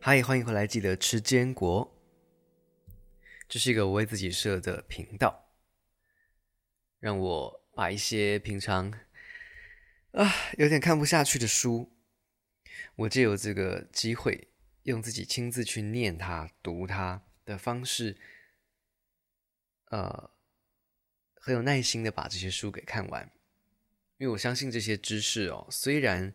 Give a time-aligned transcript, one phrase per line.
[0.00, 0.66] 嗨，欢迎回来！
[0.66, 1.92] 记得吃坚果。
[3.46, 5.47] 这是一个我为自己设的频道，
[6.98, 8.92] 让我把一些平常
[10.12, 11.92] 啊有点看不下去的书，
[12.96, 14.48] 我借由这个机会，
[14.82, 18.16] 用自己亲自去念它、读它的方式，
[19.86, 20.30] 呃，
[21.34, 23.30] 很有耐心的把这些书给看完。
[24.18, 26.34] 因为我相信这些知识哦，虽然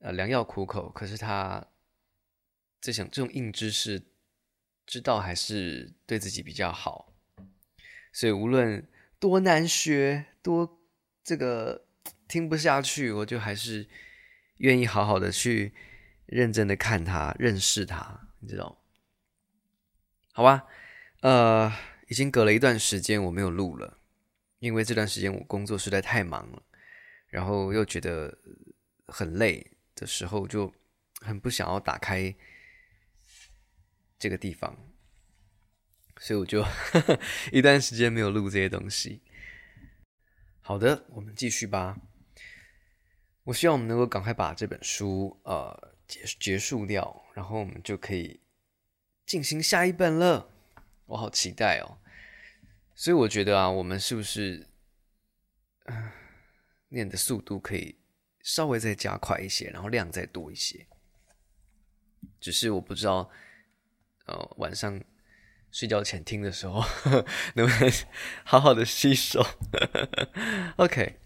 [0.00, 1.68] 呃良药苦口，可是它。
[2.80, 4.00] 这种这种硬知识，
[4.86, 7.12] 知道还是对自己比较好，
[8.12, 10.80] 所以无论多难学，多
[11.22, 11.86] 这个
[12.26, 13.88] 听不下去，我就还是
[14.58, 15.72] 愿意好好的去
[16.26, 18.82] 认真的看它，认识它，你知道？
[20.32, 20.66] 好吧，
[21.20, 21.72] 呃，
[22.08, 23.98] 已经隔了一段时间我没有录了，
[24.58, 26.62] 因为这段时间我工作实在太忙了，
[27.28, 28.38] 然后又觉得
[29.06, 30.72] 很累的时候，就
[31.20, 32.34] 很不想要打开。
[34.20, 34.76] 这个地方，
[36.20, 36.64] 所以我就
[37.52, 39.22] 一段时间没有录这些东西。
[40.60, 41.98] 好的，我们继续吧。
[43.44, 48.40] 我希望我们能够赶快把这本书呃结结束掉，然后我们就可以
[49.24, 50.50] 进行下一本了。
[51.06, 51.98] 我好期待哦！
[52.94, 54.68] 所以我觉得啊，我们是不是
[55.84, 56.12] 嗯、呃、
[56.88, 57.98] 念的速度可以
[58.42, 60.86] 稍微再加快一些，然后量再多一些？
[62.38, 63.30] 只是我不知道。
[64.26, 65.02] 呃，晚上
[65.78, 66.82] 睡觉前听的时候，
[67.54, 67.92] 能不能
[68.42, 69.40] 好好的吸收？
[70.74, 71.20] OK，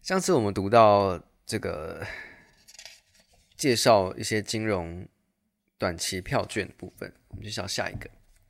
[0.00, 2.02] 上次我们读到这个
[3.58, 5.06] 介绍一些金融
[5.76, 8.08] 短期票券的部分，我们就讲下一个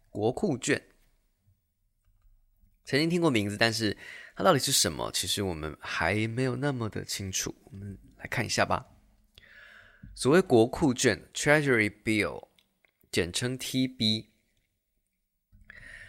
[0.09, 0.81] 国库券。
[2.85, 3.97] 曾经听过名字，但是
[4.37, 5.11] 它到底是什么？
[5.11, 7.53] 其实我们还没有那么的清楚。
[7.65, 8.87] 我们来看一下吧。
[10.15, 12.47] 所谓国库券 （Treasury Bill）。
[13.11, 14.27] 简称 TB，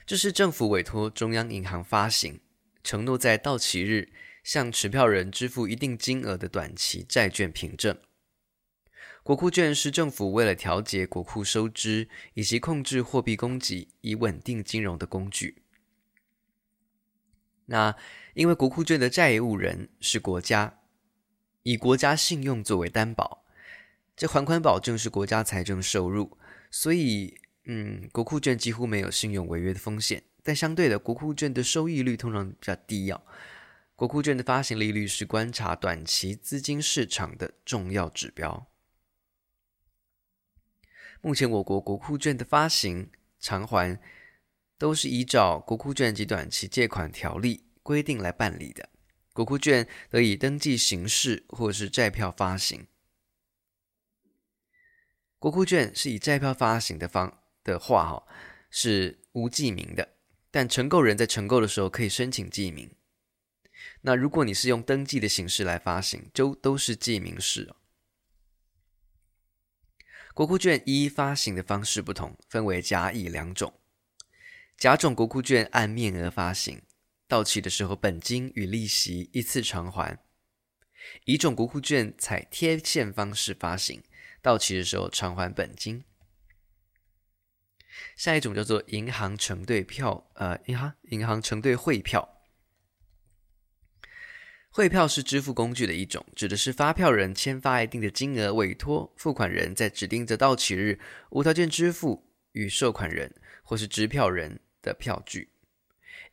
[0.09, 2.39] 这是政府委托中央银行发行，
[2.83, 4.11] 承诺在到期日
[4.43, 7.95] 向持票人支付一定金额的短期债券凭证。
[9.21, 15.61] 国库券是政府为了调节国库收支以及控制货币供给以稳定金融的工具。
[17.67, 17.95] 那
[18.33, 20.79] 因为国库券的债务人是国家，
[21.61, 23.45] 以国家信用作为担保，
[24.17, 26.39] 这还款保证是国家财政收入。
[26.71, 33.21] 所以，嗯，国库券几乎没有信用违约的风险，但相对的，国库券的收益率通常比较低哦。
[33.95, 38.67] 国库券的发行利率是观察短期资金市场的重要指标。
[41.21, 43.99] 目前，我国国库券的发行偿还
[44.77, 48.87] 都是依照《国库券及短期借款条例》规定来办理的。
[49.33, 52.87] 国库券得以登记形式或是债票发行。
[55.37, 57.38] 国库券是以债票发行的方
[57.69, 58.27] 的话，哈，
[58.69, 60.15] 是无记名的，
[60.51, 62.91] 但承购人在承购的时候可以申请记名。
[64.01, 67.73] 那如果你是用登记的形式来发行，就都是记名式。
[70.33, 73.73] 国库券一发行的方式不同，分为甲、乙两种。
[74.77, 76.81] 甲种国库券按面额发行，
[77.27, 80.17] 到期的时候本金与利息一次偿还。
[81.25, 84.01] 乙种国库券采贴现方式发行。
[84.41, 86.05] 到期的时候偿还本金。
[88.15, 92.37] 下一种叫做银行承兑票，呃，银行银行承兑汇票。
[94.71, 100.99] 汇票是支付工具的一种，指的是发票人签发一定的金额，委托付款人在指定的到期日
[101.31, 105.49] 无条件支付与收款人或是支票人的票据。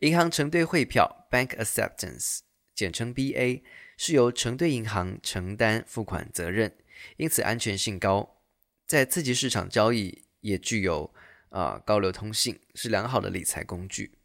[0.00, 2.40] 银行承兑汇票 （Bank Acceptance），
[2.74, 3.62] 简称 BA，
[3.96, 6.76] 是由承兑银行承担付款责任。
[7.16, 8.42] 因此安全性高，
[8.86, 11.14] 在次级市场交易也具有
[11.56, 14.18] 啊、高流通性，是良好的理财工具。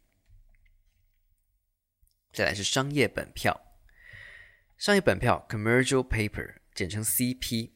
[2.30, 3.78] 再来是商业本票，
[4.76, 7.70] 商业本票 （Commercial Paper） 简称 CP，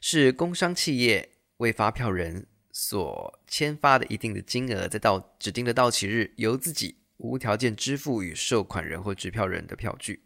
[0.00, 10.22] 是工商企业为发票人所签发的一定的金额，在到指定的到期日，由自己无条件支付与收款人或支票人的票据。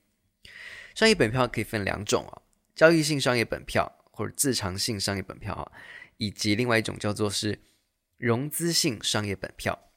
[0.94, 2.42] 商业本票可以分两种啊。
[2.74, 5.72] 交易性商业本票或者自偿性商业本票啊，
[6.18, 7.58] 以及另外一种叫做是
[8.22, 9.90] 融资性商业本票。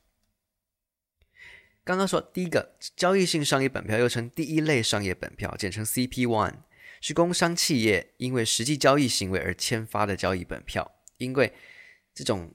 [1.84, 6.56] 刚刚说第一个交易性商业本票又称第一类商业本票，简称 CP One，
[7.00, 10.96] 是工商企业因为实际交易行为而签发的交易本票。
[11.18, 11.54] 因为
[12.16, 12.52] 这种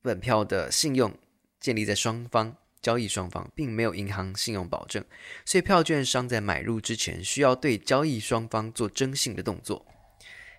[0.00, 1.18] 本票的信用
[1.58, 5.04] 建立在双方交易双方，并没有银行信用保证，
[5.44, 9.84] 所以票券商在买入之前需要对交易双方做征信的动作，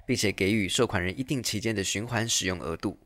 [0.06, 3.00] 并且给予收款人一定期间的循环使用额度。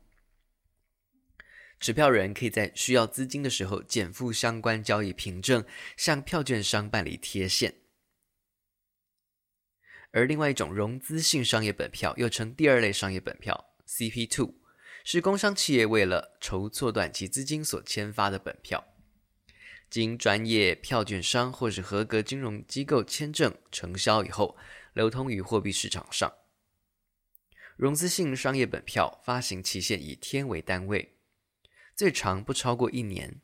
[1.80, 5.64] 持票人可以在需要资金的时候减负相关交易凭证，
[5.96, 7.74] 向票券商办理贴现。
[10.10, 14.54] 而另外一种融资性商业本票，又称第二类商业本票 （CP2），
[15.04, 18.84] 是工商企业为了筹措短期资金所签发的本票，
[19.88, 24.56] 经专业票券商或是合格金融机构签证承销以后，
[24.94, 26.32] 流通于货币市场上。
[27.76, 31.17] 融资性商业本票发行期限以天为单位。
[31.98, 33.40] 最长不超过一年，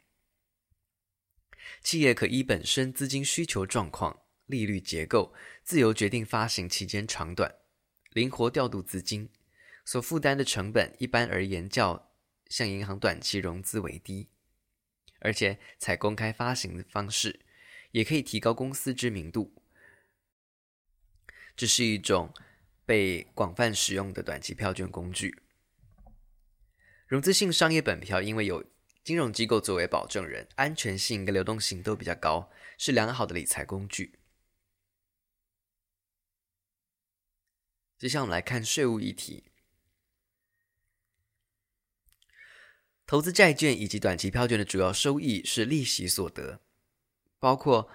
[1.82, 5.34] 企业可依本身资金需求状况、利率结构，
[5.64, 7.52] 自由决定发行期间长短，
[8.12, 9.28] 灵活调度资金，
[9.84, 12.12] 所负担的成本一般而言较
[12.46, 14.28] 向银行短期融资为低，
[15.18, 17.40] 而且采公开发行的方式，
[17.90, 19.52] 也可以提高公司知名度。
[21.56, 22.32] 这是一种
[22.86, 25.43] 被广泛使用的短期票券工具。
[27.06, 28.64] 融资性商业本票因为有
[29.02, 34.18] 金融机构作为保证人，安全性跟流动性都比较高，是良好的理财工具。
[37.98, 39.44] 接下来我们来看税务议题。
[43.06, 46.60] 投资债券以及短期票券的主要收益是利息所得，
[47.38, 47.90] 包括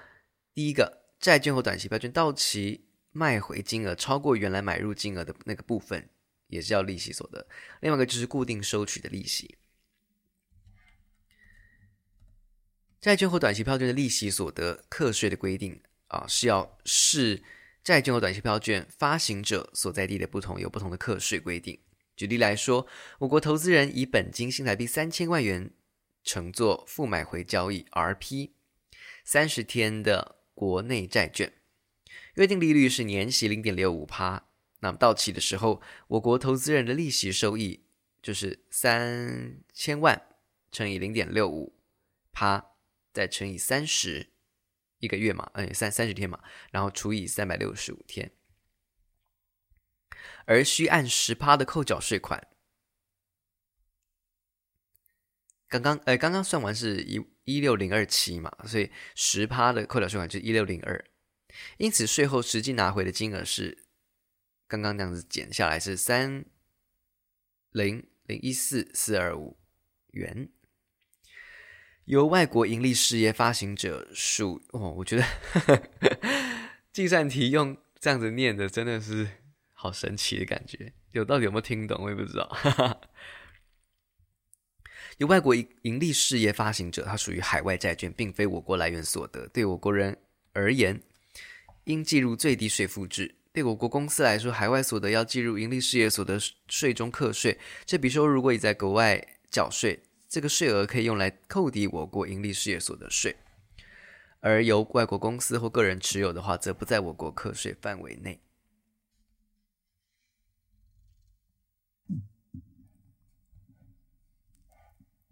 [0.53, 6.07] 第一个债券或短期票券到期卖回金额超过原来买入金额的那个部分。
[6.49, 7.47] 也是叫利息所得，
[7.79, 9.57] 另外一个就是固定收取的利息。
[12.99, 17.41] 债券或短期票券的利息所得课税的规定啊，是要视
[17.81, 21.79] 债券或短期票券发行者所在地的不同，有不同的课税规定。
[22.17, 22.85] 举例来说，
[23.19, 25.71] 我国投资人以本金新台币三千万元
[26.25, 28.51] 承做负买回交易 （RP）
[29.23, 31.53] 三十天的国内债券，
[32.33, 34.48] 约定利率是年息零点六五趴。
[34.81, 37.83] 那么到期的时候，我国投资人的利息收益
[38.21, 40.29] 就是三千万
[40.71, 41.77] 乘以零点六五
[42.31, 42.75] 趴，
[43.11, 44.29] 再乘以三十
[44.99, 46.41] 一个月嘛，哎，三三十天嘛，
[46.71, 48.31] 然后除以三百六十五天，
[50.45, 52.47] 而需按十趴的扣缴税款。
[55.67, 61.05] 刚刚呃，刚刚算完是一一六零二七嘛，所以十趴的扣缴税款就是一六零二，
[61.77, 63.88] 因此税后实际拿回的金额是。
[64.69, 66.45] 刚刚那样子减下来是三
[67.71, 69.57] 零零一四四二五
[70.11, 70.47] 元，
[72.05, 75.25] 由外国盈利事业发行者属哦，我觉得
[76.93, 79.27] 计算题用这样子念的真的是
[79.73, 83.01] 好神奇的感觉，有到底有没有听懂我也不知道。
[85.17, 90.15] 由外国盈利事业发行者，它属于海外债券，并非我国来源所得，对我国人
[90.53, 91.01] 而言，
[91.85, 93.38] 应计入最低税负制。
[93.51, 96.37] 对我国公司来说，海外所得要计入盈利事业所得
[96.67, 97.57] 税中课税。
[97.83, 99.19] 这笔收入如果已在国外
[99.49, 103.33] 缴税，这个税额可以用来扣抵我国盈利事业所得税；
[104.39, 108.39] 而由外国公司或个人持有的话，则不在我国课税范围内。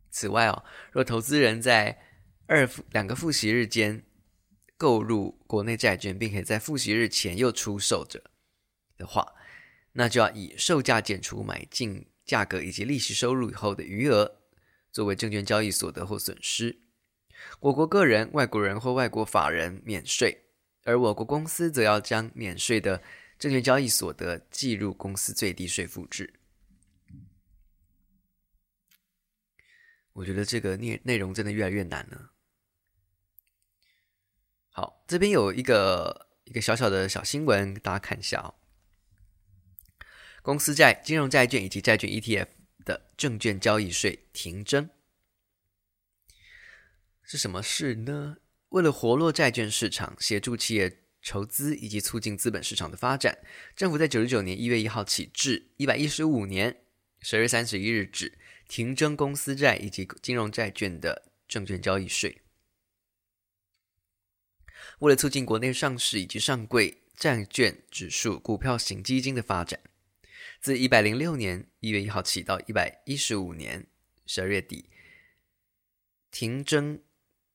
[0.09, 2.01] 此外哦，若投资人在
[2.47, 4.06] 二两个复习日间，
[4.77, 8.23] 购入国内债券，并且在复息日前又出售者
[8.95, 9.33] 的话，
[9.93, 14.39] 那就要以售价减除买进价格以及利息收入以后的余额，
[14.91, 16.79] 作为证券交易所得或损失。
[17.59, 20.45] 我国个人、外国人或外国法人免税，
[20.83, 23.01] 而我国公司则要将免税的
[23.39, 26.33] 证券交易所得计入公司最低税负制。
[30.13, 32.31] 我觉得这个内内容真的越来越难了。
[34.77, 38.53] 好，这边有一个一个小小的小新闻，大家看一下哦。
[40.43, 42.45] 公司债、金融债券以及债券 ETF
[42.85, 44.87] 的证券交易税停征，
[47.23, 48.37] 是什么事呢？
[48.69, 53.35] 为了活络债券市场，协助企业筹资以及促进资本市场的发展，
[53.75, 56.83] 政府在九十九年一月一号起至一百一十五年
[57.21, 62.43] 十月三十一日止，停征公司债以及金融债券的证券交易税。
[64.99, 69.79] 为了促进国内上市以及上柜债券指数股票型基金的发展，
[70.59, 73.85] 自一百零六年一月一号起到一百一十五年
[74.25, 74.89] 十二月底，
[76.31, 76.99] 停征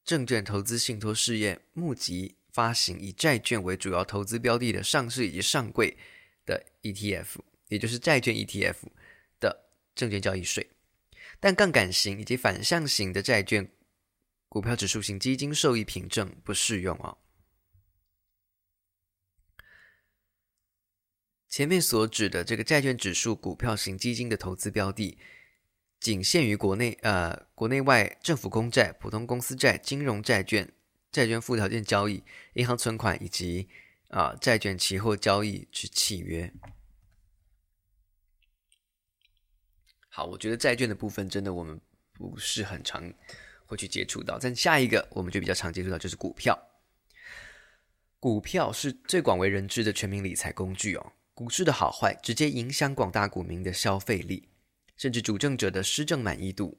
[0.04, 5.96] 证券投资信托事业募集发行以债券为主要投资标的的上市以及上柜
[6.46, 8.76] 的 ETF，也就是债券 ETF
[9.40, 9.64] 的
[9.96, 10.68] 证券交易税，
[11.40, 13.68] 但杠杆型以及反向型的债券
[14.48, 17.18] 股票指数型基金受益凭证不适用哦。
[21.52, 25.18] 前面所指的这个债券指数股票型基金的投资标的，
[26.00, 30.72] 仅限于国内呃国内外政府公债、普通公司债、金融债券、
[31.10, 33.68] 债券附条件交易、银行存款以及
[34.08, 36.50] 啊、债券期货交易之契约。
[40.08, 41.78] 好，我觉得债券的部分真的我们
[42.14, 43.12] 不是很常
[43.66, 46.58] 会去接触到，但下一个我们就比较常接触到就是股票。
[48.18, 51.12] 股票是最广为人知的全民理财工具哦。
[51.42, 54.48] 股市的好坏直接影响广大股民的消费力，
[54.96, 56.78] 甚至主政者的施政满意度。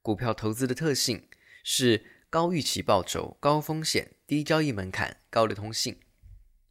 [0.00, 1.28] 股票投资的特性
[1.62, 6.00] 是高预期报酬、高风险、低交易门槛、高流通性。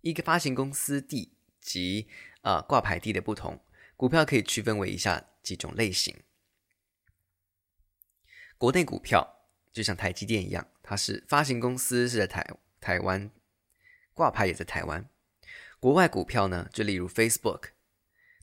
[0.01, 2.07] 一个发行公司地及
[2.41, 3.63] 啊、挂牌地的不同。
[3.95, 6.23] 股票可以区分为以下几种类型：
[8.57, 12.43] 国内股票就像台积电一样，它是发行公司是在台
[12.79, 13.29] 台湾，
[14.11, 15.03] 挂牌也在台湾；
[15.81, 17.69] 国外股票呢，就例如 Facebook，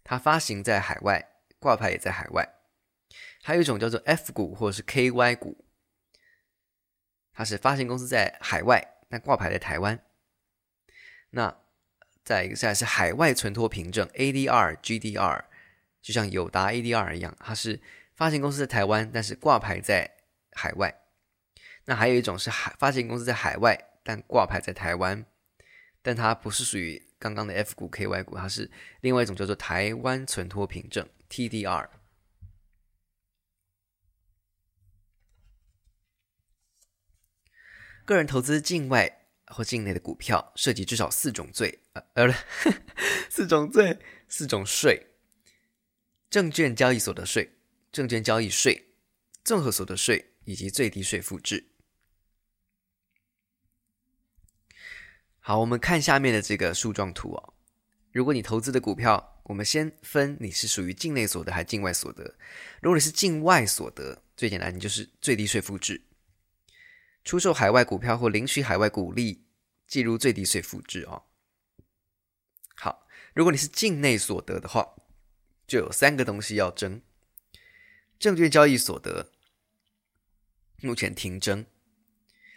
[0.03, 2.57] 它发行在海外，挂牌也在海外。
[3.45, 5.65] 还有一种叫做 F 股或者是 KY 股，
[7.33, 10.05] 它是发行公司在海外，但挂牌在台湾。
[11.31, 11.57] 那
[12.25, 15.45] 再一个，再来是海外存托凭证 ADR、GDR，
[16.03, 17.81] 就像友达 ADR 一样，它是
[18.17, 20.17] 发行公司在台湾，但是挂牌在
[20.55, 21.03] 海外。
[21.85, 25.25] 那还有一种是海发行公司在海外，但挂牌在台湾，
[26.03, 28.71] 但它不是属于刚刚的 F 股、KY 股，它是
[29.01, 31.89] 另外一种叫做台湾存托凭证 TDR。
[38.05, 39.15] 个人投资境外。
[39.51, 42.35] 或境内的股票涉及至少四种罪，呃呃，
[43.33, 43.99] 四种罪，
[44.29, 45.07] 四种税：
[46.29, 47.51] 证券交易所得税、
[47.91, 48.91] 证券交易税、
[49.43, 51.67] 综合所得税以及最低税负制。
[55.49, 57.55] 好，我们看下面的这个树状图哦。
[58.13, 62.35] 如果你投资的股票，我们先分你是属于境内所得还是境外所得。
[62.83, 66.03] 如果你是境外所得，最简单，你就是最低税负制。
[67.25, 69.47] 出售海外股票或领取海外股利，
[69.87, 71.23] 计入最低税负制哦。
[72.77, 74.97] 好，如果你是境内所得的话，
[75.67, 77.01] 就有三个东西要征：
[78.19, 79.33] 证券交易所得
[80.83, 81.65] 目前停征，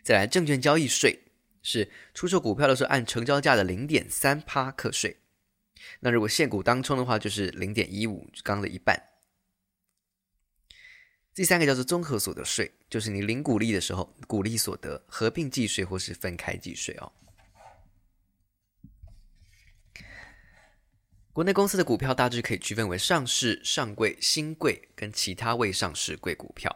[0.03, 1.30] 再来证券交易税
[1.61, 5.17] 是出售股票的时候按成交价的零点三趴课税，
[5.99, 9.01] 那如果现股当冲的话，就是零点一五，刚刚的一半。
[11.33, 17.11] 第三个叫做综合所得税，就是你领股利的时候，股利所得合并计税或是分开计税哦。
[21.31, 26.75] 国内公司的股票大致可以区分为上市、上柜、新柜跟其他未上市柜股票。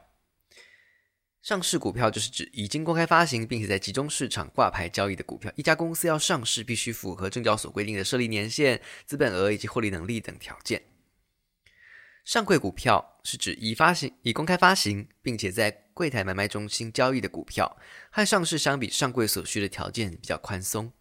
[1.45, 5.51] 上市股票就是指已经公开发行并且在集中市场挂牌交易的股票。
[5.55, 10.81] 一家公司要上市，必须符合证交所规定的设立年限、资本额以及获利能力等条件。
[12.23, 17.77] 上柜股票是指已发行、已公开发行，并且在柜台买卖中心交易的股票，
[18.09, 20.91] 和上市相比，上柜所需的条件比较宽松。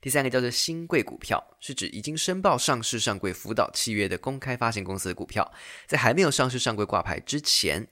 [0.00, 5.54] 第三个叫做新柜股票，是指已经申报上市上柜辅导契约的公开发行公司的股票，
[5.86, 7.86] 在还没有上市上柜挂牌之前，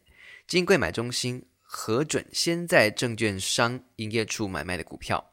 [0.46, 5.32] 经柜买中心核准先在证券商营业处买卖的股票。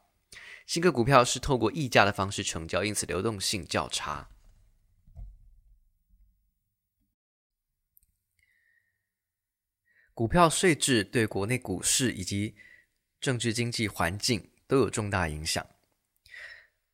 [0.65, 4.29] 兴柜股票是透过溢价的方式成交，因此流动性较差。
[10.13, 12.55] 股票税制对国内股市以及
[13.19, 15.65] 政治经济环境都有重大影响。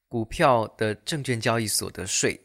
[0.08, 2.40] 股票的证券交易所得税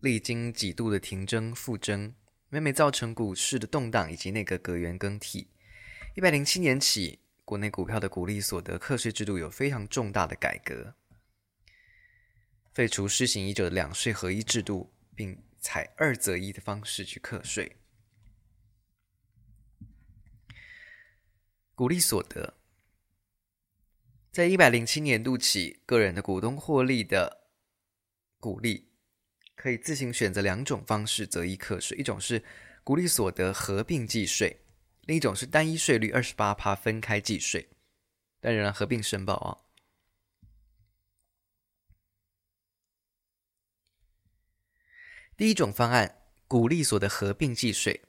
[0.00, 2.14] 历经几度的停征复征，
[2.52, 5.48] 每每造成股市的动荡以及内阁阁员更替。
[6.16, 10.96] 一百零七年起，国内股票的股利所得课税制度有非常重大的改革，
[12.74, 17.76] 废除施行已久的两税合一制度，并采二择一的方式去课税。
[21.76, 22.54] 股利所得，
[24.32, 27.46] 在一百零七年度起，个人的股东获利的
[28.40, 28.89] 股利，
[29.60, 32.42] 可以自行选择两种方式择一课税，一种是
[32.82, 34.62] 股利所得合并计税，
[35.02, 37.68] 另一种是单一税率二十八趴分开计税，
[38.40, 39.60] 但仍然合并申报啊。
[45.36, 48.00] 第一种方案，股利所得合并计税。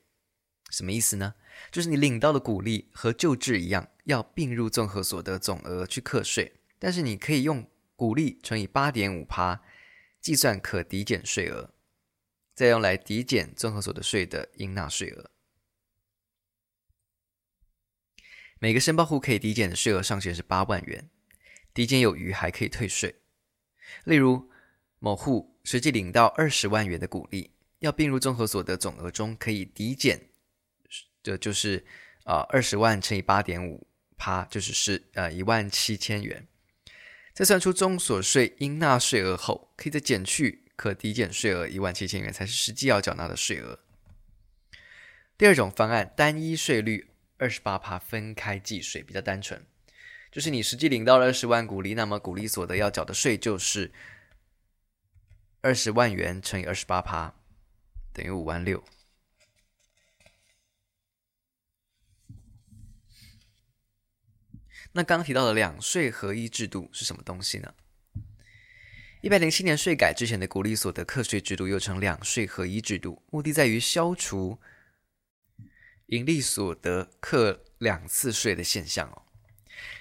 [0.69, 1.35] 什么意思呢？
[1.69, 9.61] 就是你领到的股利和旧制一样，要并入综合所得总额去课税，但是你可以用股利乘以八点五趴
[10.21, 11.73] 计算可抵减税额，
[12.53, 15.31] 再用来抵减综合所得税的应纳税额。
[18.59, 21.09] 每个申报户可以抵减的税额上限是八万元，
[21.73, 23.15] 抵减有余还可以退税。
[24.03, 24.51] 例如，
[24.99, 27.49] 某户实际领到二十万元的股利，
[27.79, 30.29] 要并入综合所得总额中，可以抵减
[31.23, 31.83] 的就是
[32.23, 36.47] 啊二十万乘以八点五趴，就是是呃一万七千元。
[37.41, 43.79] 在算出中所税应纳税额后，可以再减去可抵减税额一万七千元，才是实际要缴纳的税额。
[45.39, 47.07] 第二种方案，单一税率。
[47.39, 49.65] 二十八趴分开计税比较单纯，
[50.31, 53.91] 就是你实际领到了二十万股利，那么股利所得要缴的税就是
[55.61, 57.33] 二十万元乘以二十八趴，
[58.13, 58.83] 等于五万六。
[64.93, 67.73] 那刚刚提到的两税合一制度是什么东西呢？
[69.21, 74.59] 一百零七年税改之前的股利所得课税制度又称两税合一制度，目的在于消除。
[76.07, 79.21] 盈利所得课两次税的现象哦，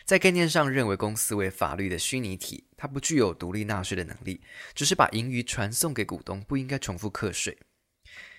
[0.05, 4.41] 在概念上认为公司为法律的虚拟体，它不具有独立纳税的能力，
[4.75, 7.57] 只是把盈余传送给股东，不应该重复课税。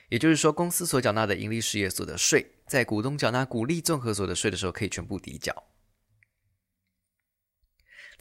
[0.10, 5.71] 也就是说，公司所缴纳的盈利事业所得税，在股东缴纳股利综合所得税的时候，可以全部抵缴。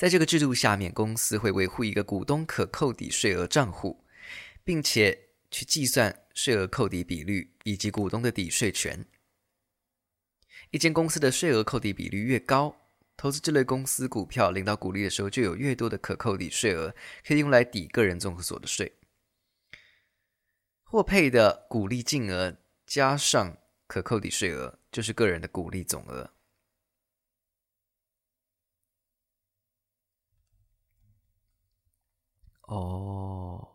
[0.01, 4.03] 在这个制度下面，公司会维护一个股东可扣抵税额账户，
[4.65, 9.05] 并且去计算税额扣抵比率以及股东的抵税权。
[10.71, 12.75] 一间公司的税额扣抵比率越高，
[13.15, 18.91] 投资这类公司股票领到股利的时候，就有越多的可扣抵税额，可以用来抵个人综合所得税。
[20.85, 23.55] 获配的股利净额加上
[23.87, 26.33] 可扣抵税额，就是个人的股利总额。
[32.71, 33.69] 哦，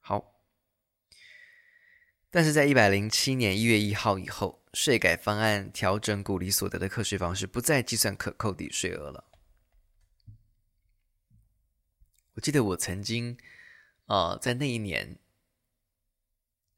[0.00, 0.32] 好。
[2.30, 9.24] 但是在一百零七年一月一号以后，税改方案调整股利所得的课税方式，不再计算可扣抵税额了。
[12.32, 13.36] 我记得我曾经，
[14.06, 15.18] 呃，在那一年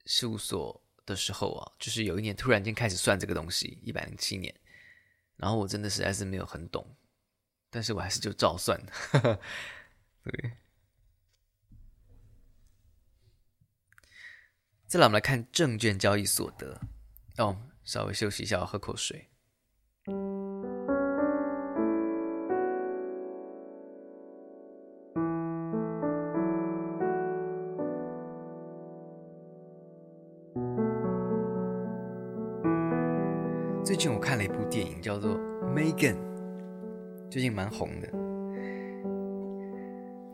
[0.07, 4.53] 事务所的时候啊，就是有一年突然间开始算这个东西，一百零七年，
[5.37, 6.97] 然后我真的实在是没有很懂，
[7.71, 8.81] 但是我还是就照算，
[10.31, 10.53] 对。
[14.87, 16.81] 再来，我们来看证券交易所得。
[17.39, 19.29] 哦，稍微休息一下，喝口水。
[33.85, 35.39] 最近我看了一部电影，叫做
[35.75, 36.15] 《Megan》，
[37.31, 38.28] 最近蛮红的。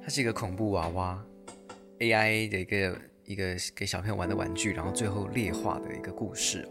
[0.04, 1.24] 它是一个恐怖娃娃
[1.98, 2.96] ，AI 的一个。
[3.26, 6.68] 一个给小朋友玩的玩具，然后最后劣化的一个故事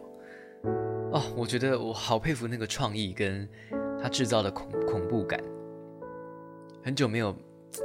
[1.12, 3.50] 哦，我觉得我好佩服那个创意跟
[4.00, 5.42] 他制造的恐恐怖感。
[6.84, 7.36] 很久没有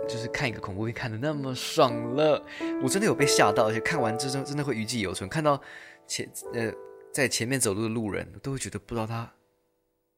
[0.07, 2.45] 就是看一个恐怖片看得那么爽了，
[2.83, 5.27] 我真的有被吓到，而且看完之后真的会余悸犹存。
[5.31, 5.59] 看到
[6.07, 6.71] 前呃
[7.11, 9.33] 在前面走路的路人，都会觉得不知道他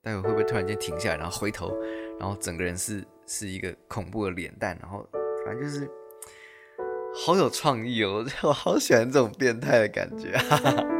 [0.02, 1.72] 待会会不会突然间停下来，然后回头，
[2.18, 5.08] 然后整个人是是一个恐怖的脸蛋，然后
[5.44, 5.90] 反正就是。
[7.12, 8.24] 好有创意哦！
[8.42, 10.36] 我好喜欢这种变态的感觉。
[10.36, 10.99] 哈 哈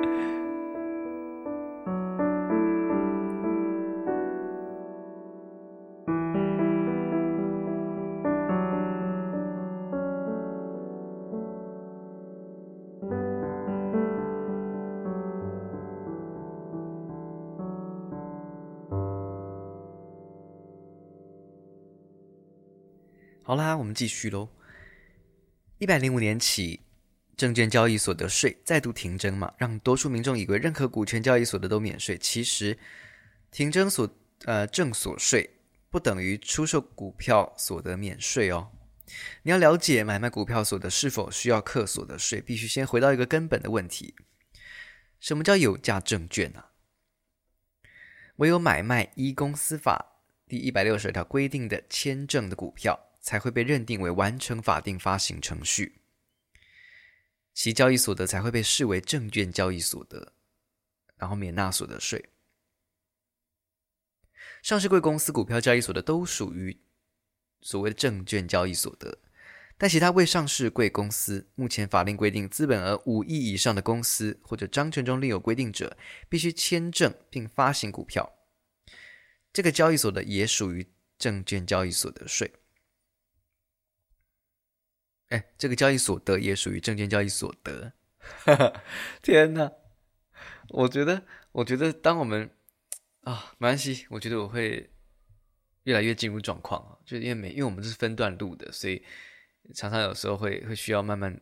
[23.51, 24.49] 好啦，我们继续喽。
[25.79, 26.83] 一百零五年起，
[27.37, 32.17] 证券交易所得税再度停征嘛，让多数民众以为任何股权交易所得都免税。
[32.17, 32.79] 其实，
[33.51, 34.09] 停征所
[34.45, 35.51] 呃证所税
[35.91, 38.71] 不等于出售股票所得免税哦。
[39.43, 44.15] 你要了解买卖股票所得是否需要课所得税，必须先回到一个根本的问题：
[45.19, 46.71] 什么叫有价证券呢、啊？
[48.37, 53.09] 唯有买卖依公司法第一百六十二条规定的签证的股票。
[53.21, 56.01] 才会被认定为完成法定发行程序，
[57.53, 60.33] 其交易所得才会被视为证券交易所得，
[61.17, 62.31] 然后免纳所得税。
[64.63, 66.81] 上市贵公司股票交易所得都属于
[67.61, 69.19] 所谓的证券交易所得，
[69.79, 75.97] 但其他未上市贵公司，目前法令规定资本额五亿以上的公司或者章程中另有规定者，
[76.29, 78.35] 必须签证并发行股票。
[79.53, 82.53] 这个交易所的也属于证券交易所得税。
[85.31, 87.93] 哎，这个交易所得也属于证券交易所得。
[89.23, 89.73] 天哪！
[90.69, 92.49] 我觉得，我觉得，当我们
[93.23, 94.91] 啊，没关系，我觉得我会
[95.85, 99.05] 越来越进入状况啊，就因为每，因为我们是分段录的，所以
[99.75, 101.41] 常常有时候会会需要慢慢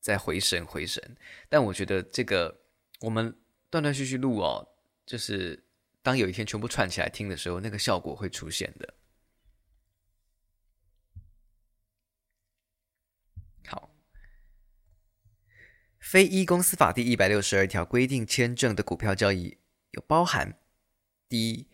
[0.00, 1.16] 再回神回神。
[1.48, 2.62] 但我觉得这个
[3.00, 3.36] 我们
[3.70, 4.66] 断断续续录哦，
[5.04, 5.64] 就是
[6.02, 8.94] 当有一天全部串起来听的时候，那个效果会出现的。
[16.08, 19.58] 非一公司法第一百六十二条规定签证的股票交易，
[19.90, 20.56] 有包含：
[21.28, 21.68] 第一，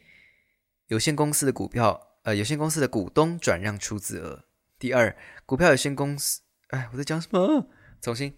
[0.87, 4.47] 有限公司的股票，呃，有限公司的股东转让出资额；
[4.79, 5.15] 第二，
[5.45, 7.69] 股票有限公司，哎，我在讲什么？
[8.01, 8.35] 重新，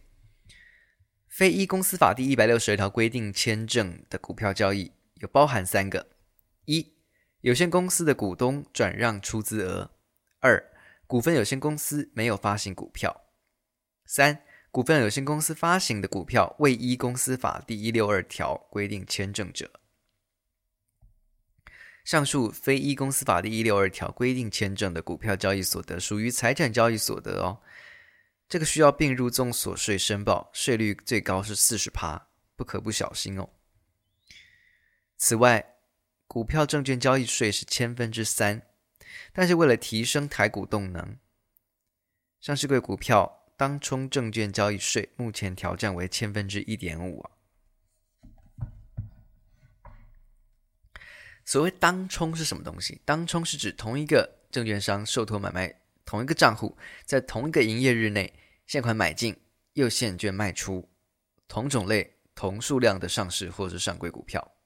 [1.28, 6.09] 非一公司法第一百六十二条规定签证的股票交易，有包含三个：
[6.64, 6.92] 一，
[7.42, 9.90] 有限公司的股东转让出资额；
[10.40, 10.72] 二，
[11.07, 13.12] 股份有限公司没有发行股票；
[14.04, 14.42] 三。
[14.75, 19.71] 股份有限公司发行的股票未依公司法第一六二条规定签证者，
[22.05, 27.61] 上述非依公司法第一六二条规定签证的股票交易所得属于财产交易所得哦。
[28.49, 33.49] 这个需要并入综所税申报，税率最高是四十趴，不可不小心哦。
[35.17, 35.77] 此外，
[36.27, 38.61] 股票证券交易税是千分之三，
[39.33, 41.17] 但是为了提升台股动能，
[42.41, 43.43] 上市柜股票。
[43.57, 47.31] 当冲证券交易税目前调降为千分之一点五啊。
[51.45, 53.01] 所谓当冲是什么东西？
[53.05, 55.73] 当冲是指同一个证券商受托买卖
[56.05, 58.33] 同一个账户，在同一个营业日内，
[58.67, 59.37] 现款买进，
[59.75, 60.88] 又现券卖出
[61.47, 64.57] 同种类、同数量的上市或是上柜股票。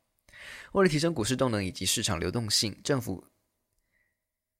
[0.72, 3.26] 为了提升股市动能以及市场流动性，政府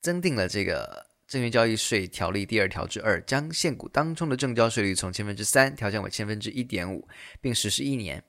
[0.03, 1.08] 增订了这个。
[1.29, 7.07] 证券交易税条例第二条之二，将现股当冲的证交税率从千分之三调降为千分之一点五，
[7.39, 8.25] 并实施一年。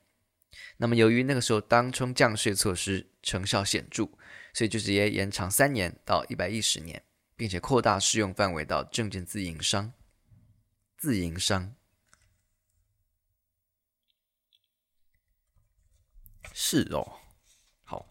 [0.76, 4.04] 那么，由于那个时候当冲降税措施成效显著，
[4.52, 7.02] 所以就直接延长三年到一百一十年，
[7.36, 9.90] 并且扩大适用范围到证券自营商。
[10.98, 11.74] 自营商
[16.52, 17.18] 是哦，
[17.82, 18.06] 好。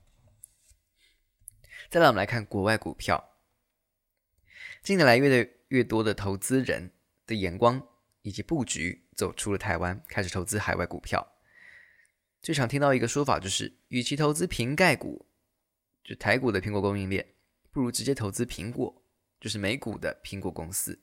[1.91, 3.28] 再来，我们来看国外股票。
[4.81, 6.91] 近年来，越来越多的投资人
[7.27, 7.85] 的眼光
[8.21, 11.35] 以及布局走出了台湾，开始投资海外股票。
[12.41, 15.27] 最常听到一个说法就是，与其投资瓶盖股，
[16.03, 17.33] 就台股的苹果供应链，
[17.71, 19.03] 不如直接投资苹果，
[19.39, 21.01] 就是美股的苹果公司。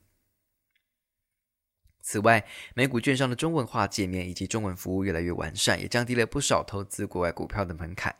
[2.00, 8.16] 此外，美股券商的中文化界面以及中文服务越来越完善，也降低了不少投资国外股票的门槛。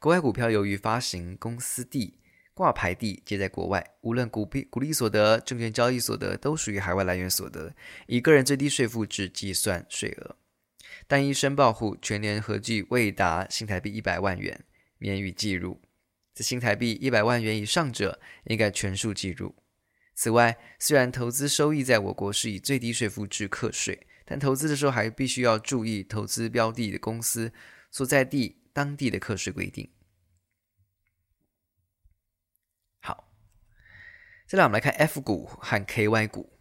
[0.00, 2.18] 国外股票由于发行公司地。
[2.54, 7.74] 挂牌地皆在国外，无论股股利所得、证券交易所得，都属于海外来源所得，
[8.06, 10.36] 以个人最低税负制计算税额。
[11.08, 14.64] 单一申报户全年合计未达新台币一百万元，
[14.98, 15.80] 免予计入；
[16.32, 19.56] 在新台币一百万元以上者，应该全数计入。
[20.14, 27.52] 此外，虽然投资收益在我国是以最低税负制课税，但投资的时候还必须要注意投资标的的公司
[27.90, 29.90] 所在地当地的课税规定。
[34.46, 36.52] 接下来我们来看 F 股和 KY 股。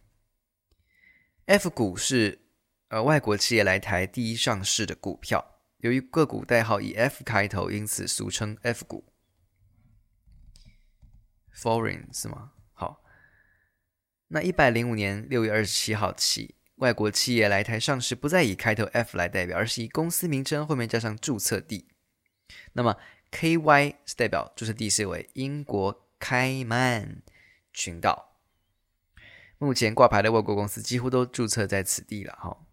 [1.46, 2.39] F 股是
[2.88, 9.12] 呃外国企业来台第一上市的股票，由于个股代号以 F 开头，因此俗称 F 股。
[11.54, 12.54] Foreign 是吗？
[12.72, 13.04] 好，
[14.30, 21.89] 那一百零五年六月二十七号起，外国企业来台上市不再以开头 F 来代表，而是以公司名称后面加上注册地。
[22.72, 22.98] 那么
[23.32, 27.22] KY 是代表注册地是为英国开曼。
[27.74, 28.38] 群岛，
[29.58, 32.66] 目前挂牌的外国公司几乎都注册在此地了哈，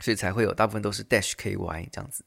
[0.00, 2.26] 所以才会有大部分都是 dash KY 这样子。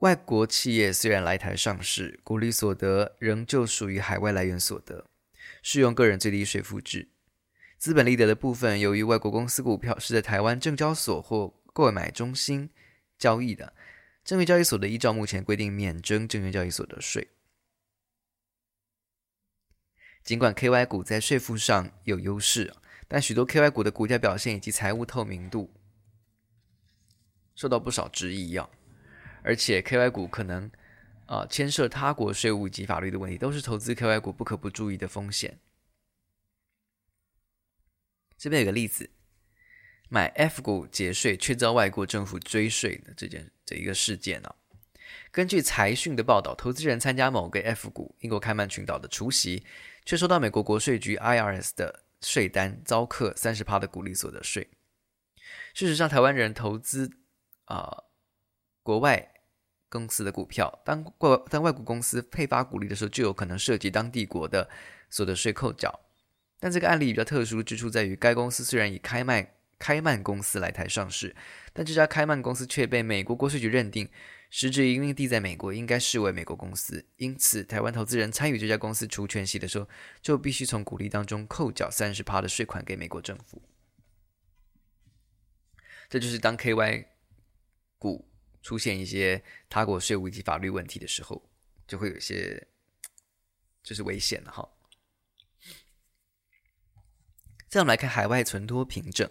[0.00, 5.10] 外国企业虽然来台上市，股利所得仍旧属于海外来源所得，
[5.62, 7.10] 适用个人最低税负制。
[7.76, 12.70] 资本利得的部分，由于外国公司股票是在台湾证交所或购买中心
[13.18, 13.74] 交易的，
[14.24, 17.28] 证券交易所的依照目前规定免征证券交易所得税。
[20.22, 22.74] 尽管 KY 股在税负上有优势，
[23.08, 25.72] 但许多 KY 股的股价表现以及财务透明度
[27.54, 28.68] 受到不少质疑啊。
[29.42, 30.70] 而且 KY 股可能
[31.26, 35.58] 啊牵涉他国税务及法律的问题，都是投资 KY 股不可不注意的风险。
[38.36, 39.10] 这边有个例子，
[40.08, 44.54] 买 F 股节税却遭外国政府追税的这件这一个事件呢。
[45.32, 49.64] 根据财讯的报道，投资人参加某个 F 股英国开曼群岛的除息，
[50.04, 54.68] 却收到美国国税局 IRS 的税单，遭课三十趴的股利所得税。
[55.72, 57.08] 事实上，台湾人投资
[57.66, 58.04] 啊、
[58.82, 59.32] 国外
[59.88, 64.68] 公司的股票，当外当外国公司配发股利的时候，就有可能涉及当地国的
[65.08, 66.00] 所得税扣缴。
[66.58, 71.36] 但这个案例比较特殊之处在于，该公司虽然以开曼开曼公司来台上市，
[71.72, 74.08] 但这家开曼公司却被美国国税局认定。
[74.50, 79.88] 实质营运地在美国，应该视为美国公司，因此台湾投资人参与这家公司除权息的时候，
[80.20, 83.62] 就必须从股利当中扣缴三十趴的税款给美国政府。
[86.08, 87.06] 这就是当 KY
[87.96, 88.28] 股
[88.60, 91.48] 出现一些他国税务以及法律问题的时候，
[91.86, 92.66] 就会有一些
[93.84, 94.68] 就是危险了哈。
[97.68, 99.30] 再我们来看海外存托凭证，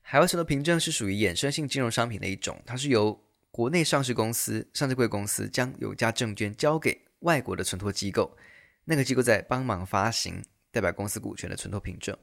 [0.00, 3.25] 海外存托凭证是属于衍生性金融商品的一种，它是由
[3.56, 8.36] 国内上市公司、上市贵公司将有价证券交给外国的存托机构，
[8.84, 12.14] 那个机构在帮忙发行代表公司股权的存托凭证。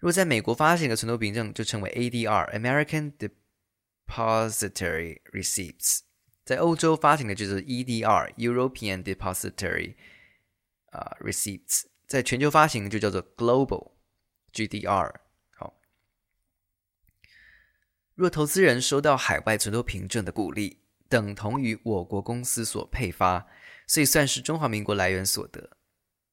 [0.00, 3.12] 如果在美国发行的存托凭证，就称为 ADR（American
[4.06, 6.00] Depository Receipts）。
[6.44, 9.94] 在欧洲发行的就是 EDR（European Depository
[10.90, 11.84] 啊 Receipts）。
[12.06, 15.21] 在全球发行就叫做 Global（GDR）。
[18.14, 23.46] 若投资人收到海外存托凭证的股利，等同于我国公司所配发，
[23.86, 25.76] 所以算是中华民国来源所得，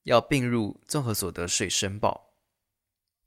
[0.03, 2.33] 要并入综合所得税申报。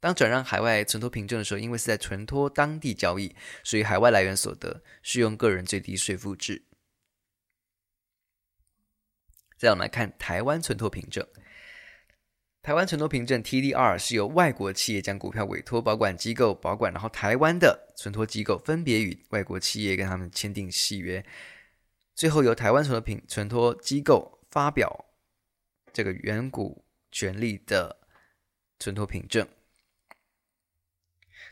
[0.01, 6.67] 当转让海外存托凭证的时候，因为是在存托当地交易，属于海外来源所得，适用个人最低税负制。
[9.57, 11.27] 再我们来看台湾存托凭证。
[12.62, 21.25] 台湾存托凭证 TDR 是由外国企业将股票委托保管机构保管，然后台湾的存托机构分别与外国企业跟他们签订契约，
[22.14, 25.07] 最后由台湾存托凭存托机构发表
[25.92, 27.98] 这个原股权利的
[28.79, 29.44] 存托凭证。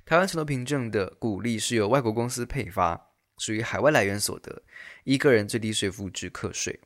[0.06, 4.62] 台湾存托凭证的股利是由外国公司配发，属于海外来源所得，
[5.02, 6.78] 依个人最低税负制课税。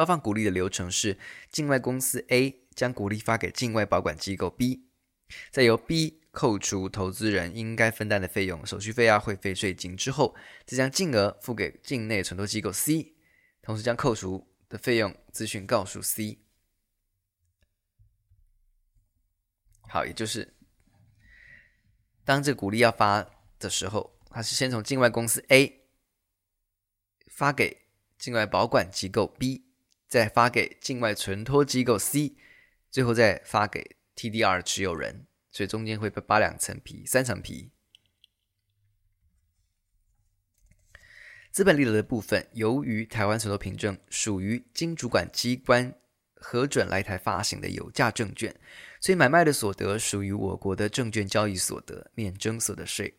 [0.00, 1.18] 发放股利的流程是：
[1.50, 4.86] 境外公司 A 将股利发给境外保管机构 B，
[5.50, 10.34] 再由 B 扣除投资人应该分担的费用、手续费啊、会费、税金之后，
[10.64, 13.14] 再将净额付给境内存托机构 C，
[13.60, 16.38] 同时将扣除的费用资讯告诉 C。
[19.82, 20.54] 好，也就是
[22.24, 25.82] 当这个股利要发的时候，它是先从境外公司 A
[27.26, 27.82] 发给
[28.16, 29.66] 境外保管机构 B。
[30.10, 32.34] 再发给境外存托机构 C，
[32.90, 37.70] 最后再发给 TDR 持有人，所以中间会被扒两层皮、三层皮。
[41.52, 45.94] 资本利得的部分，由于台湾存托凭证属于经主管机关
[46.34, 48.52] 核准来台发行的有价证券，
[49.00, 53.14] 所以买卖的所得属于我国的证券交易所得，免征所得税。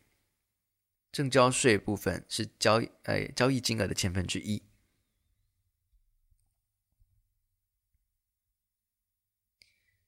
[1.14, 4.62] 证交税部分是交易呃交易金额的千分之一。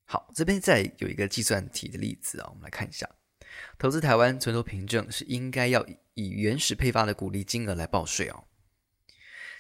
[0.05, 3.09] 好，这边再有一个计算题的例子啊，我们来看一下。
[3.77, 5.85] 投资台湾存托凭证是应该要
[6.15, 8.45] 以原始配发的股利金额来报税哦。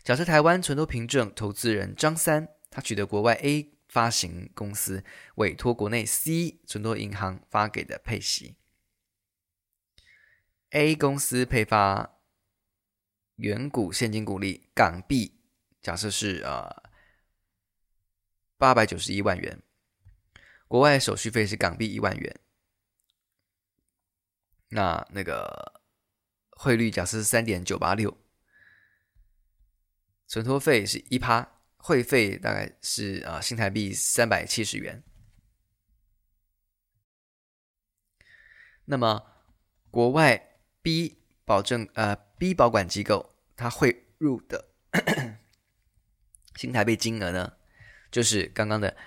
[0.03, 5.03] 假设台湾存托凭证投资人张三，他取得国外 A 发行公司
[5.35, 8.55] 委托国内 C 存托银行发给的配息
[10.71, 12.17] ，A 公司配发
[13.35, 15.39] 原股现金股利港币，
[15.81, 16.83] 假设是呃
[18.57, 19.61] 八百九十一万元。
[20.73, 22.39] 国外手续费是港币一万元，
[24.69, 25.83] 那那个
[26.49, 28.17] 汇率假设是三点九八六，
[30.25, 35.03] 存托费是一趴，会费大概是啊新台币三百七十元。
[38.85, 39.23] 那么
[39.91, 44.69] 国外 B 保证呃 B 保管机构它汇入的
[46.57, 47.57] 新台币金额呢，
[48.09, 48.97] 就是刚刚的。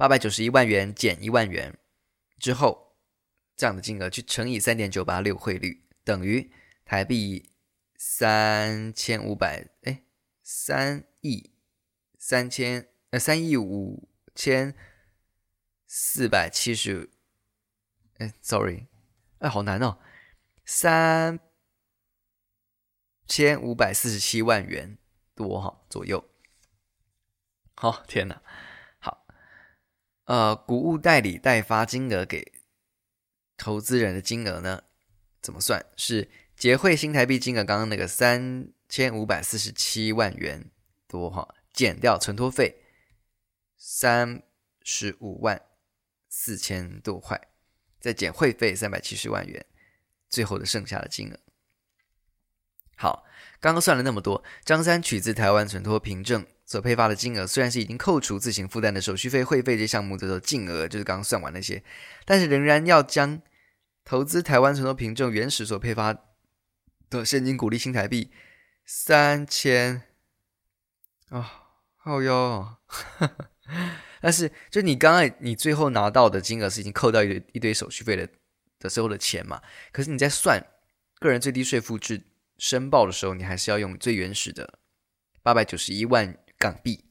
[0.00, 1.78] 八百九十一万元减一万元
[2.38, 2.96] 之后，
[3.54, 6.50] 这样的金额去乘以三点九八六汇率，等于
[6.86, 7.52] 台币
[7.96, 10.02] 三千五百哎
[10.42, 11.50] 三亿
[12.16, 14.74] 三千呃三亿五千
[15.86, 17.10] 四百七十
[18.16, 18.86] 哎，sorry，
[19.40, 19.98] 哎，好难哦，
[20.64, 21.38] 三
[23.26, 24.96] 千五百四十七万元
[25.34, 26.24] 多哈左右。
[27.74, 28.42] 好、哦，天哪！
[30.30, 32.52] 呃，股务代理代发金额给
[33.56, 34.80] 投资人的金额呢，
[35.42, 35.84] 怎么算？
[35.96, 40.70] 是结汇新台币金额刚刚那个三千五百四十七万元
[41.08, 42.80] 多哈，减掉存托费
[43.76, 44.44] 三
[44.84, 45.60] 十五万
[46.28, 47.48] 四千多块，
[47.98, 49.66] 再减会费三百七十万元，
[50.28, 51.40] 最后的剩下的金额。
[52.94, 53.24] 好，
[53.58, 61.82] 刚刚算了那么多，张三取自台湾存托凭证所配发的金额，虽然是已经扣除自行负担的手续费、会费这项目的净额，就是刚刚算完那些，
[62.24, 63.42] 但是仍然要将
[64.04, 66.16] 投资台湾存托凭证原始所配发
[67.08, 68.30] 的现金股利新台币
[68.84, 70.02] 三千
[71.30, 71.64] 啊，
[71.96, 72.76] 好哟，
[74.22, 78.28] 但是就你刚刚你最后拿到的金额是已经扣掉一堆一堆手续费的
[78.78, 79.60] 的时候的钱嘛？
[79.90, 80.64] 可是你在算
[81.18, 82.22] 个人最低税负制。
[82.62, 84.78] 申报的时候，你还是要用最原始的
[85.42, 87.02] 八百九十一万港币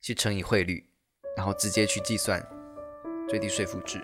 [0.00, 0.88] 去乘以汇率，
[1.36, 2.40] 然后直接去计算
[3.28, 4.00] 最低税负值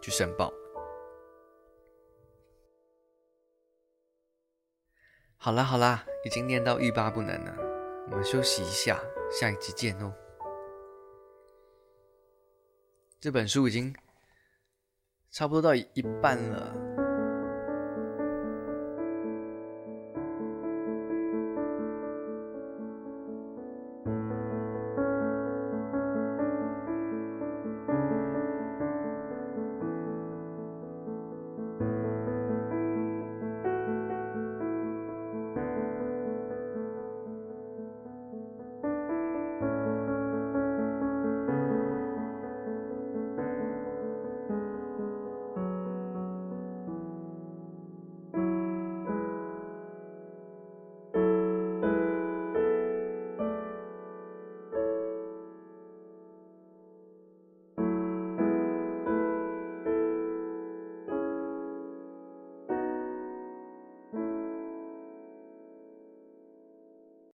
[0.00, 0.52] 去申报。
[5.36, 7.56] 好啦好啦，已经念到欲罢不能了，
[8.12, 10.14] 我们休息一下，下一集见哦。
[13.18, 13.92] 这本书已经
[15.32, 16.93] 差不多到一半了。